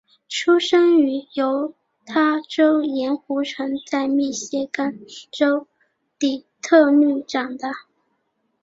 [0.27, 1.75] 出生于犹
[2.07, 4.99] 他州盐湖城在密歇根
[5.31, 5.67] 州
[6.17, 7.69] 底特律长大。